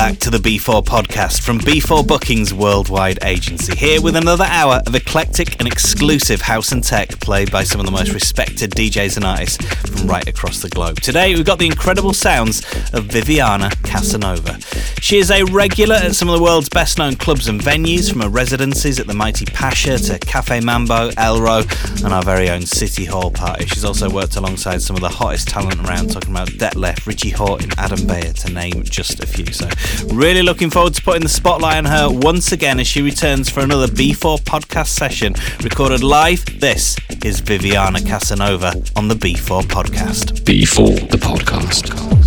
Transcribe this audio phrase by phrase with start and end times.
[0.00, 4.94] back to the B4 podcast from B4 Bookings Worldwide Agency, here with another hour of
[4.94, 9.26] eclectic and exclusive house and tech played by some of the most respected DJs and
[9.26, 11.00] artists from right across the globe.
[11.00, 12.60] Today, we've got the incredible sounds
[12.94, 14.58] of Viviana Casanova.
[15.02, 18.22] She is a regular at some of the world's best known clubs and venues, from
[18.22, 21.62] her residencies at the Mighty Pacha to Cafe Mambo, elrow,
[22.02, 23.66] and our very own City Hall party.
[23.66, 27.74] She's also worked alongside some of the hottest talent around, talking about Detlef, Richie Hawtin,
[27.76, 29.44] Adam Beyer, to name just a few.
[29.52, 29.68] So,
[30.12, 33.60] really looking forward to putting the spotlight on her once again as she returns for
[33.60, 36.60] another B4 podcast session recorded live.
[36.60, 40.42] This is Viviana Casanova on the B4 podcast.
[40.42, 42.19] B4, the podcast.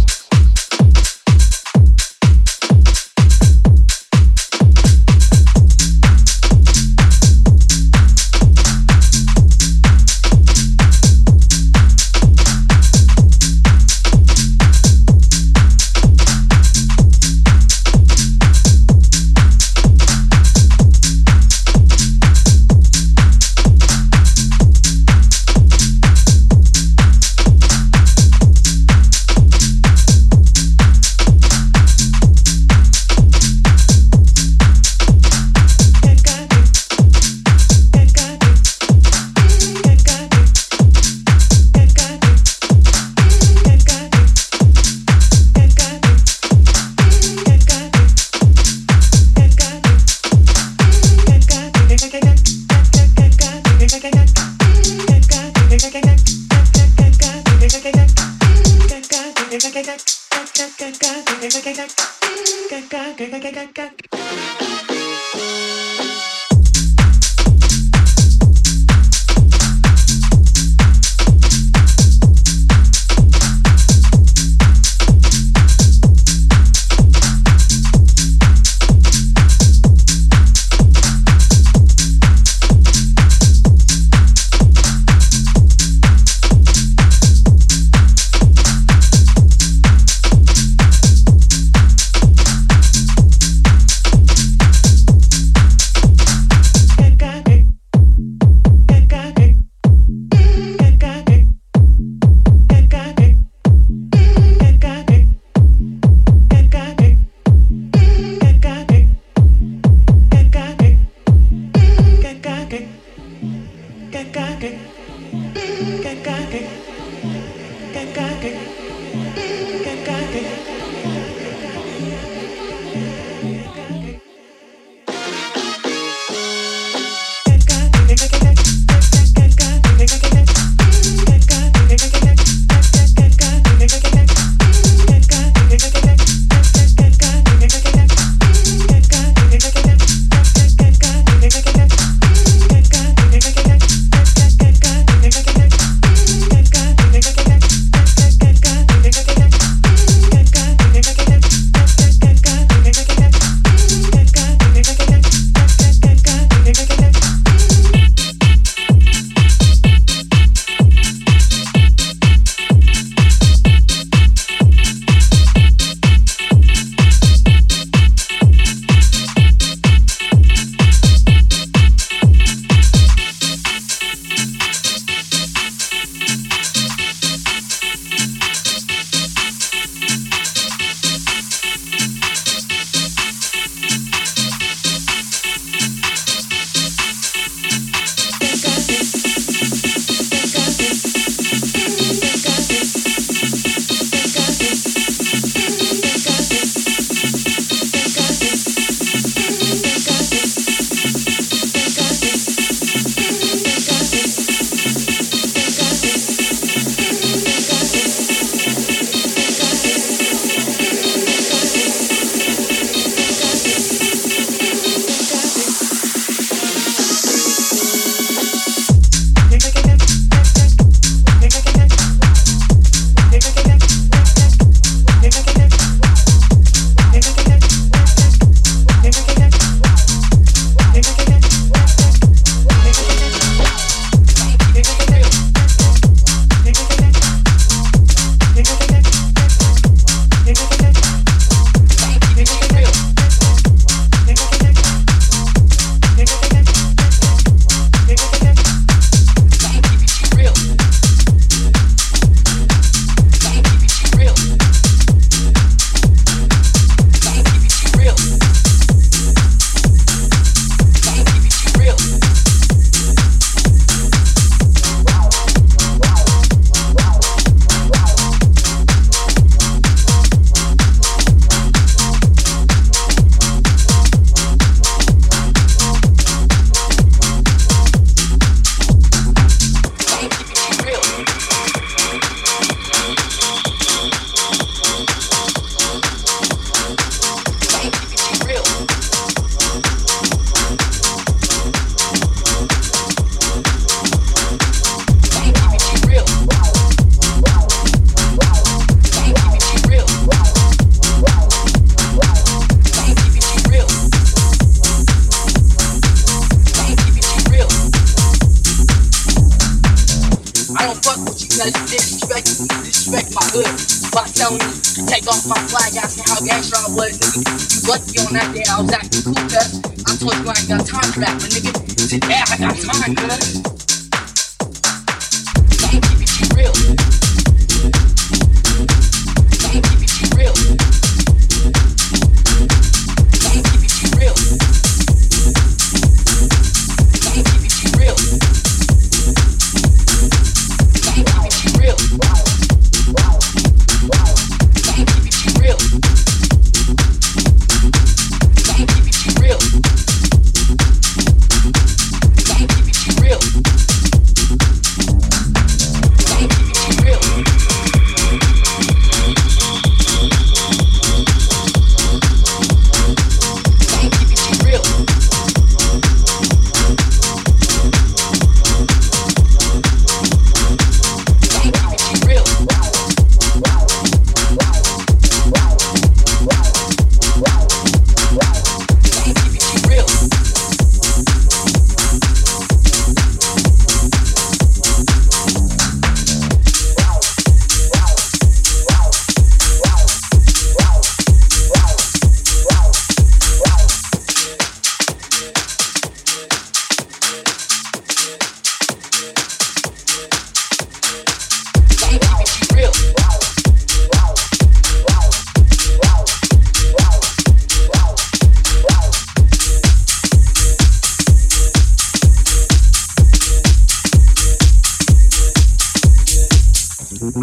[315.43, 317.41] Off my flag, asking how gangster I was, nigga.
[317.73, 319.81] You lucky on that day I was acting cool, cuz.
[320.05, 323.15] I told you I ain't got time for that, but nigga, today I got time,
[323.15, 323.72] cuz.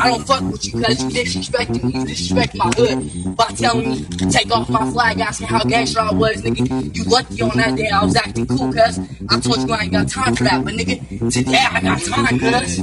[0.03, 3.91] I don't fuck with you cause you disrespecting me, you disrespect my hood by telling
[3.91, 6.97] me to take off my flag, asking how gangster I was, nigga.
[6.97, 8.99] You lucky on that day I was acting cool, cuz.
[9.29, 12.39] I told you I ain't got time for that, but nigga, today I got time,
[12.39, 12.81] cuz.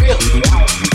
[0.00, 0.91] Real.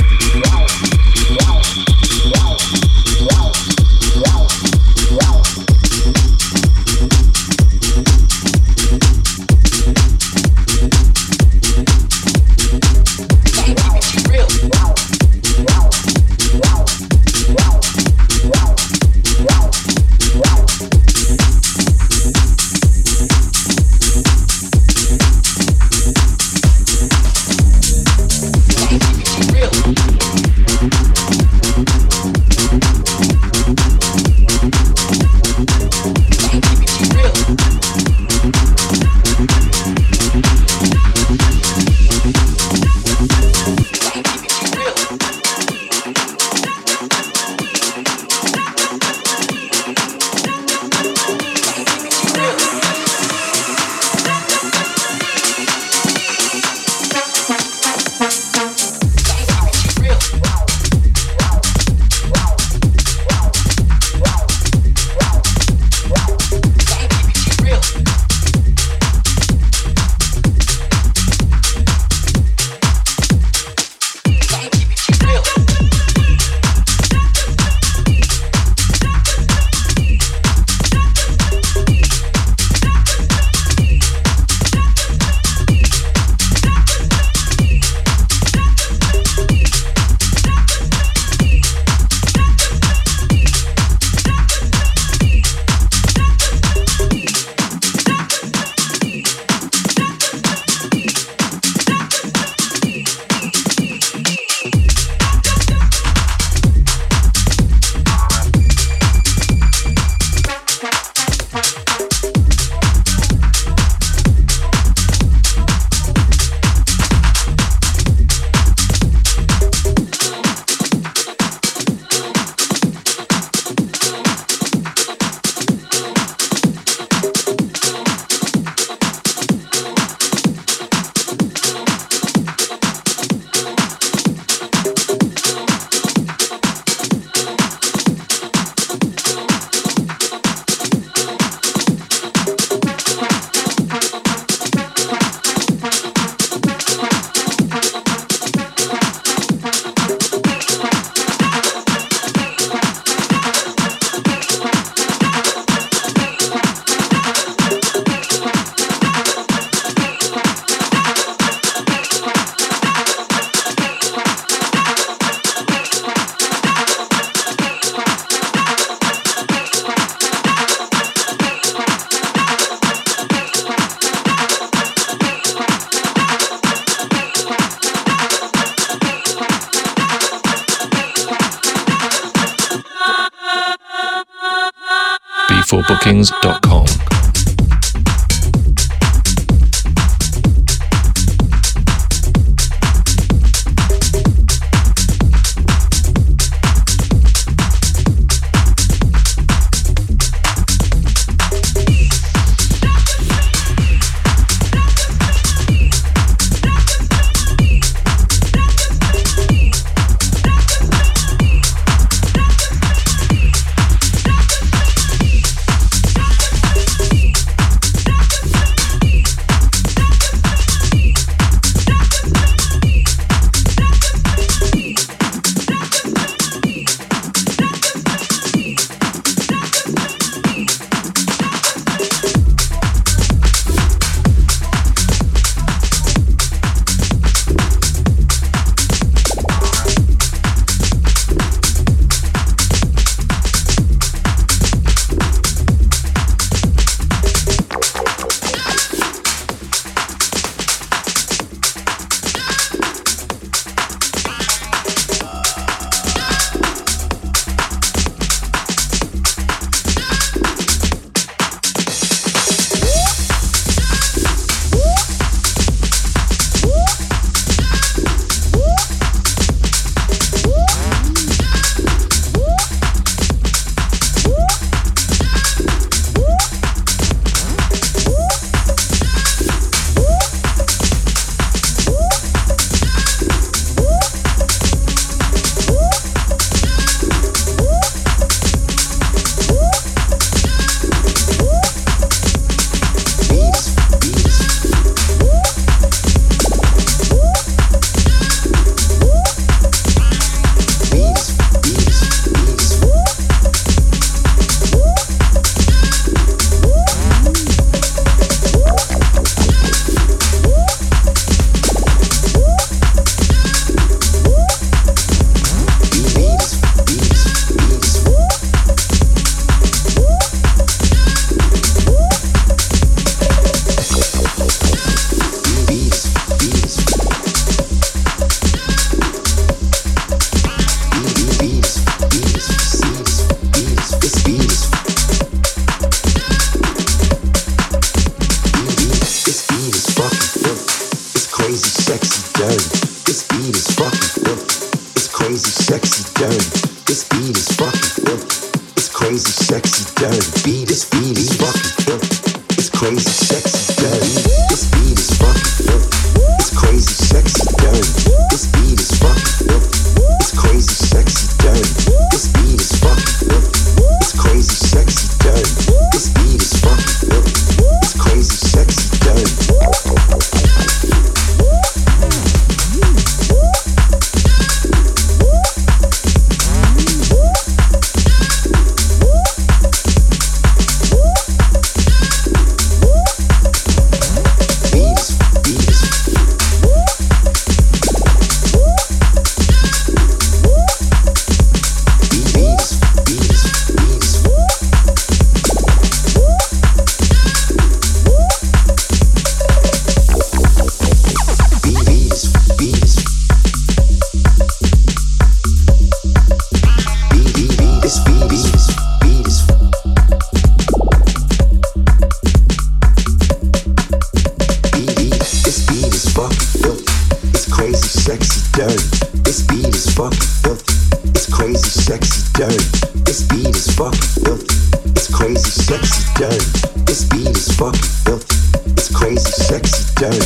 [424.23, 424.47] filthy.
[424.91, 426.83] It's crazy, sexy, dirty.
[426.85, 428.37] This beat is fucking filthy.
[428.73, 430.17] It's crazy, sexy, dirty.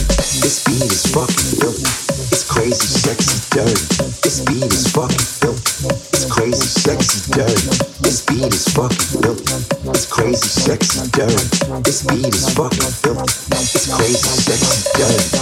[0.41, 1.89] This beat is fucking filthy.
[2.31, 3.81] It's crazy, sexy, dirty.
[4.21, 5.87] This beat is fucking filthy.
[6.13, 7.71] It's crazy, sexy, dirty.
[8.01, 9.80] This beat is fucking filthy.
[10.01, 11.83] It's crazy, sexy, dirty.
[11.83, 13.21] This beat is fucking filthy.
[13.53, 15.41] It's crazy, sexy, dirty.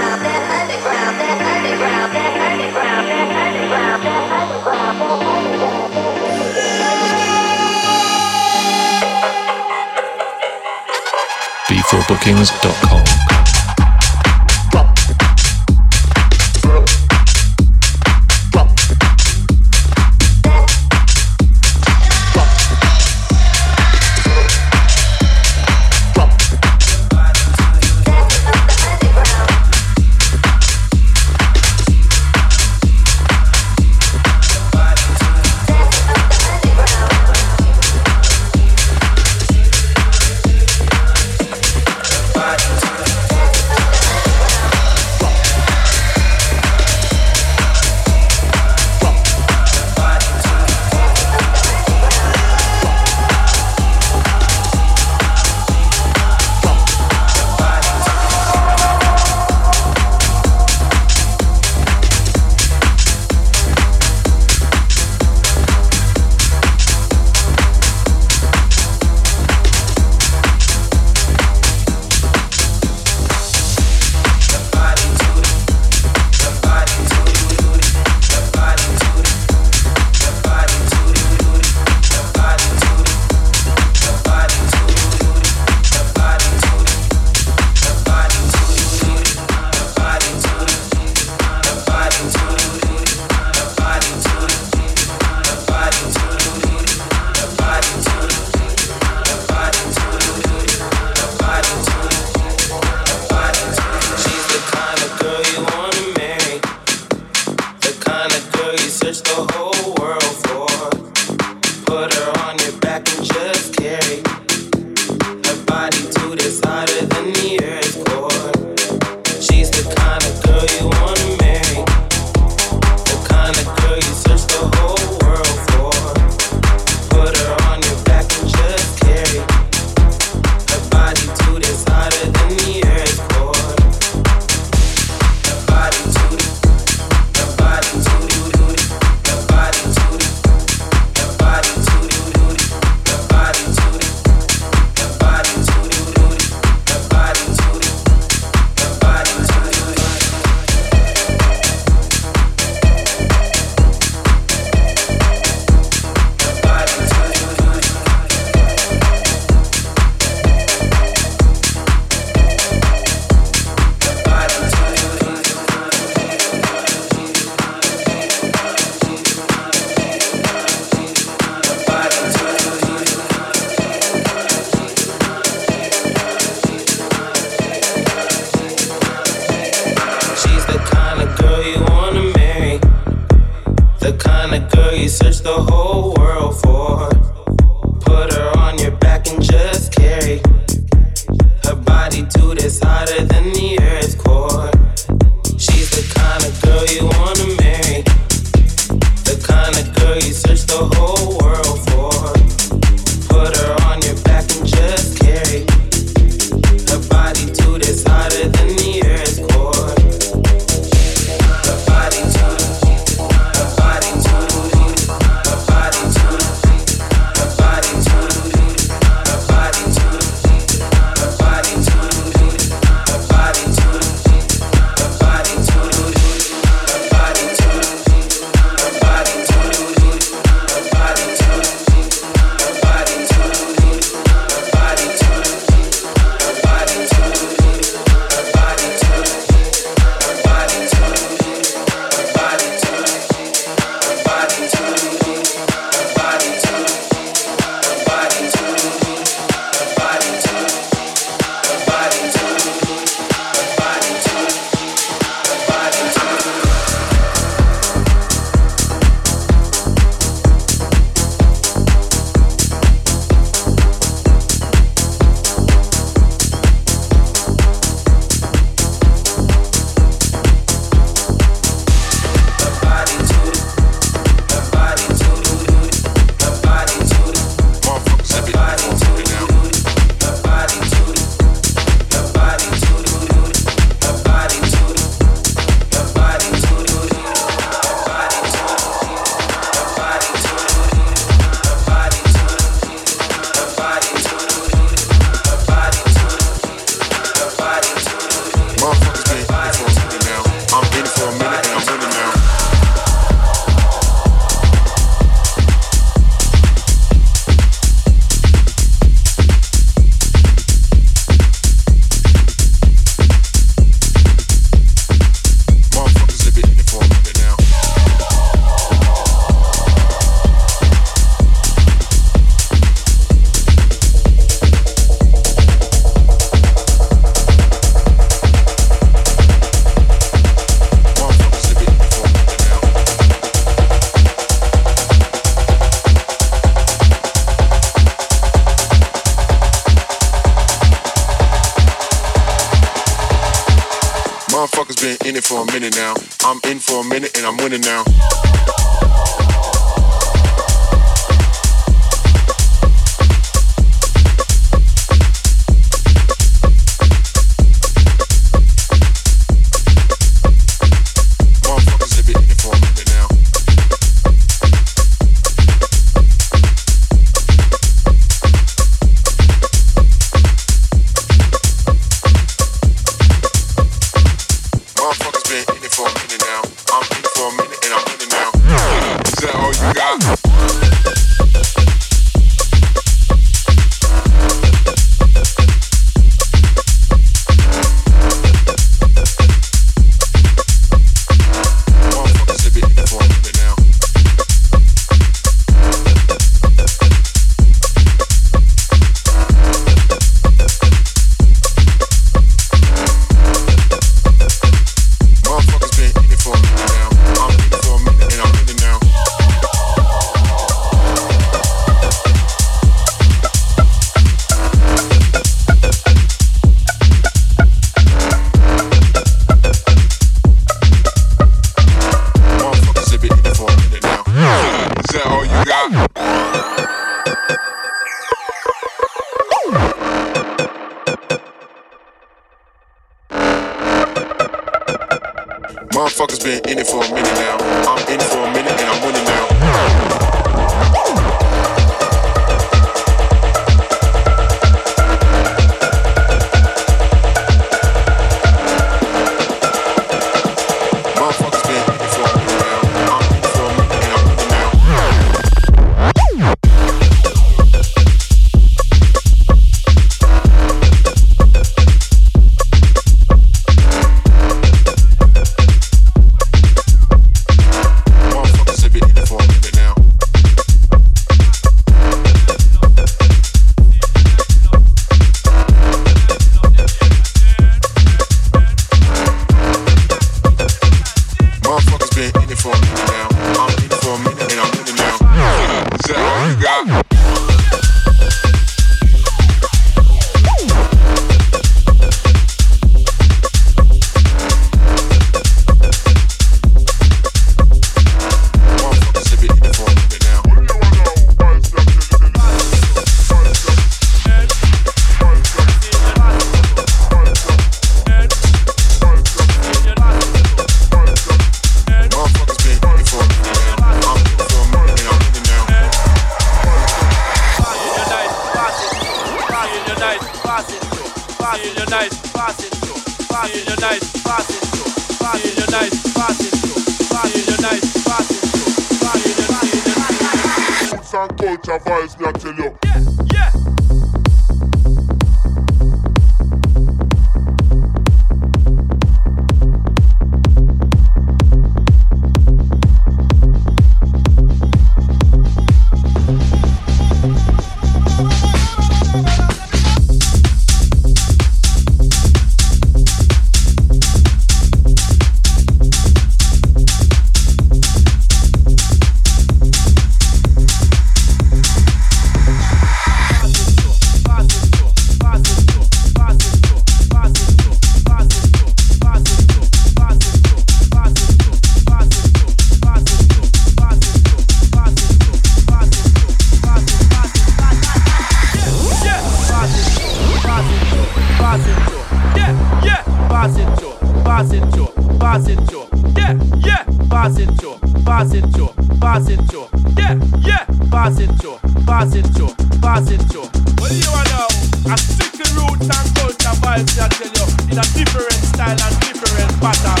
[584.62, 585.84] Positor, positor,
[586.16, 586.84] yeah, yeah.
[587.10, 588.70] Positor, positor,
[589.00, 589.66] positor,
[589.98, 590.64] yeah, yeah.
[590.88, 593.44] Positor, positor, positor.
[593.80, 594.46] What do you want now?
[594.92, 599.60] A sickle roots and culture vibes, I tell you, in a different style and different
[599.60, 600.00] pattern.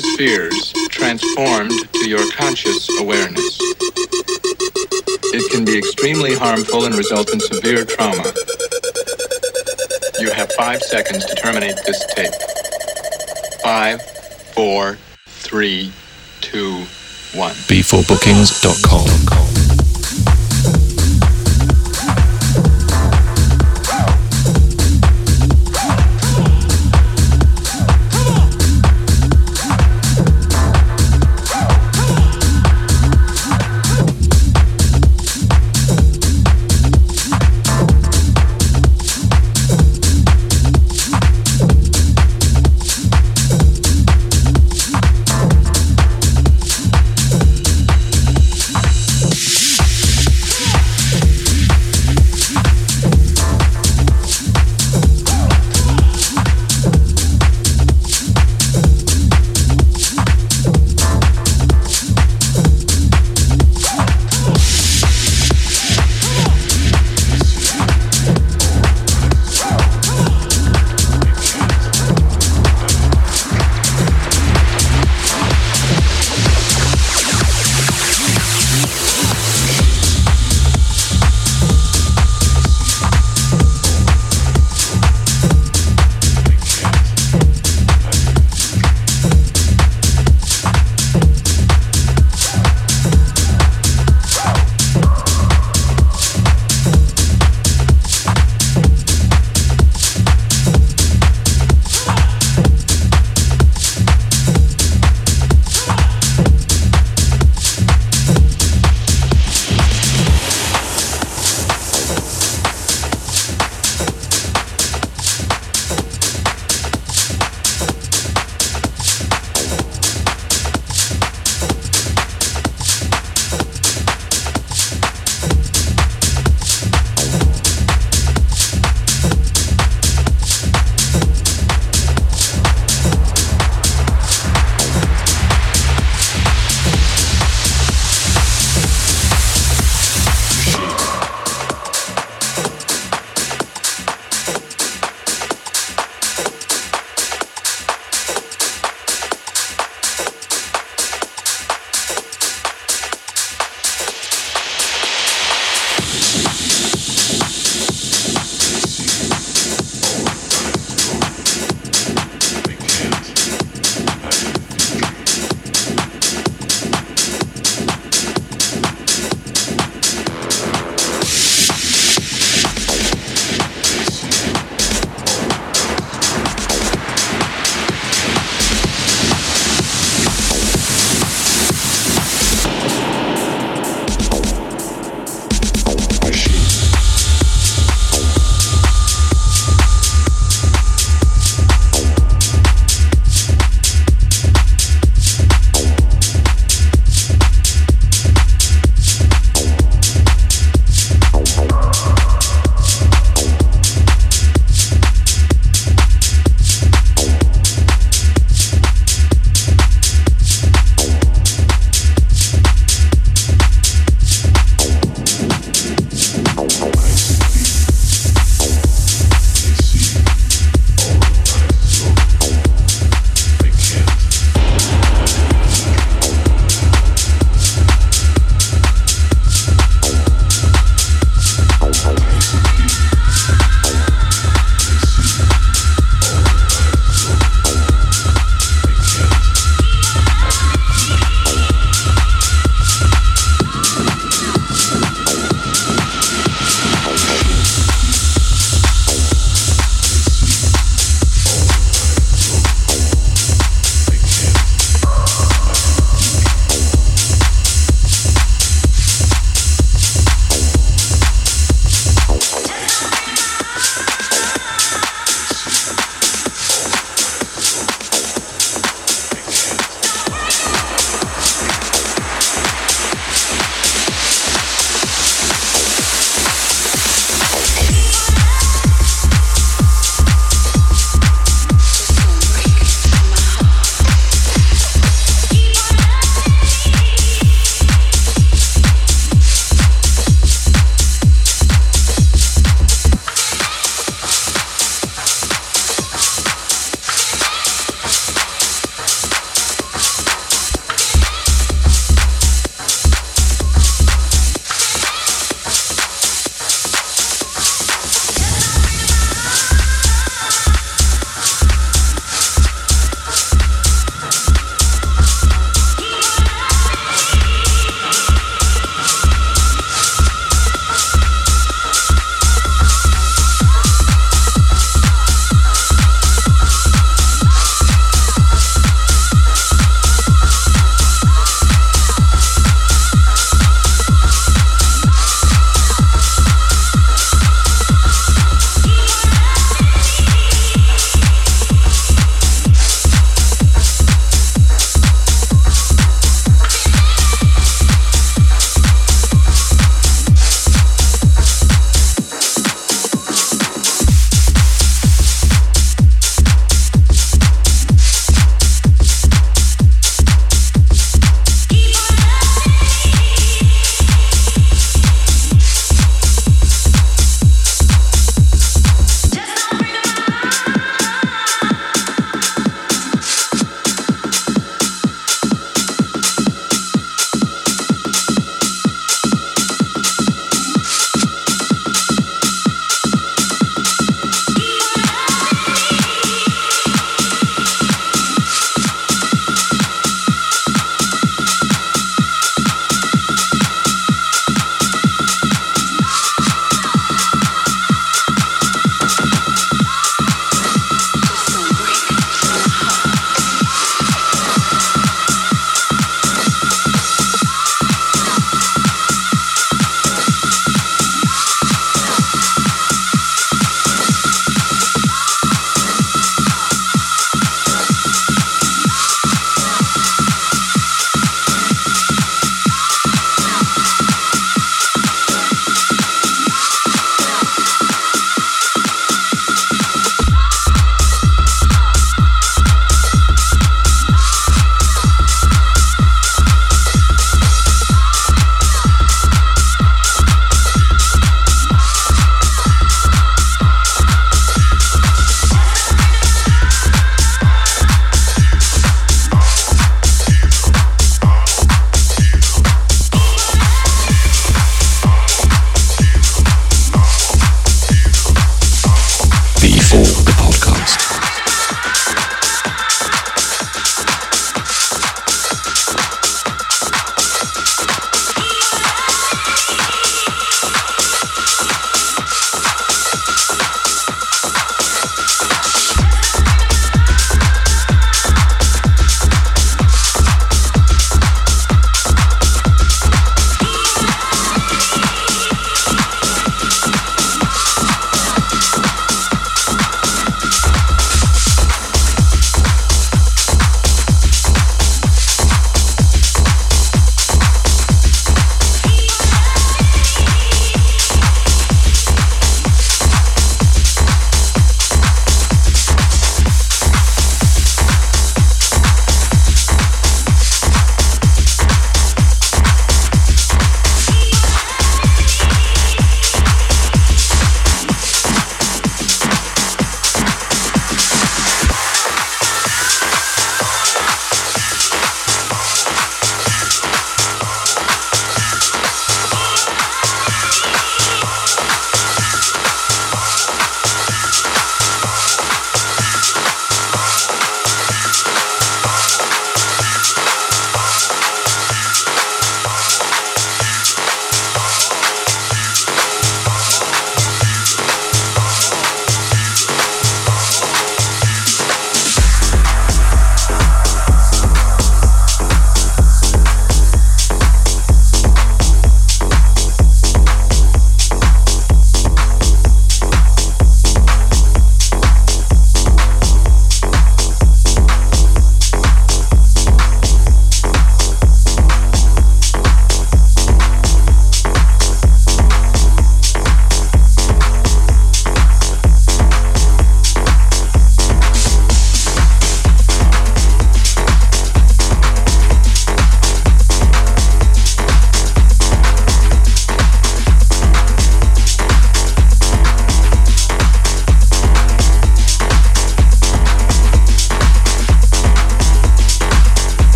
[0.00, 3.58] Subconscious fears transformed to your conscious awareness.
[5.30, 8.32] It can be extremely harmful and result in severe trauma.
[10.20, 12.32] You have five seconds to terminate this tape.
[13.62, 14.02] Five,
[14.54, 15.92] four, three,
[16.40, 16.84] two,
[17.34, 17.52] one.
[17.52, 19.67] b4bookings.com.